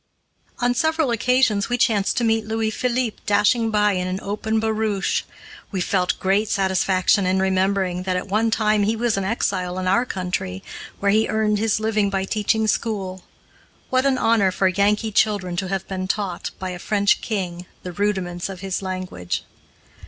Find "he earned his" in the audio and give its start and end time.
11.11-11.79